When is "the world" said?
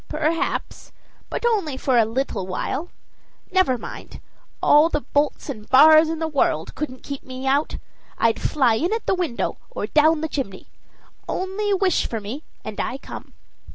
6.17-6.73